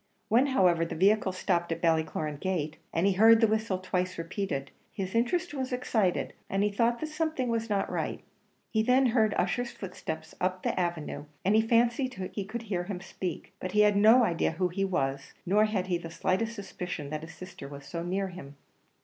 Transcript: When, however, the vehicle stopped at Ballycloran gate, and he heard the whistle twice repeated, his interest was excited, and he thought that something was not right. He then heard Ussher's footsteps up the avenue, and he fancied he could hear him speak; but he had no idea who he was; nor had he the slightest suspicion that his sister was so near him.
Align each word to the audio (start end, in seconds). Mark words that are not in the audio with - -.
When, 0.29 0.47
however, 0.47 0.83
the 0.83 0.95
vehicle 0.95 1.31
stopped 1.31 1.71
at 1.71 1.79
Ballycloran 1.79 2.39
gate, 2.39 2.77
and 2.91 3.05
he 3.05 3.11
heard 3.13 3.39
the 3.39 3.45
whistle 3.45 3.77
twice 3.77 4.17
repeated, 4.17 4.71
his 4.91 5.13
interest 5.13 5.53
was 5.53 5.71
excited, 5.71 6.33
and 6.49 6.63
he 6.63 6.71
thought 6.71 7.01
that 7.01 7.07
something 7.09 7.49
was 7.49 7.69
not 7.69 7.87
right. 7.87 8.23
He 8.71 8.81
then 8.81 9.05
heard 9.05 9.35
Ussher's 9.37 9.69
footsteps 9.69 10.33
up 10.41 10.63
the 10.63 10.79
avenue, 10.79 11.25
and 11.45 11.55
he 11.55 11.61
fancied 11.61 12.15
he 12.33 12.45
could 12.45 12.63
hear 12.63 12.85
him 12.85 12.99
speak; 12.99 13.53
but 13.59 13.73
he 13.73 13.81
had 13.81 13.95
no 13.95 14.23
idea 14.23 14.53
who 14.53 14.69
he 14.69 14.83
was; 14.83 15.33
nor 15.45 15.65
had 15.65 15.85
he 15.85 15.99
the 15.99 16.09
slightest 16.09 16.55
suspicion 16.55 17.11
that 17.11 17.21
his 17.21 17.35
sister 17.35 17.67
was 17.67 17.85
so 17.85 18.01
near 18.01 18.29
him. 18.29 18.55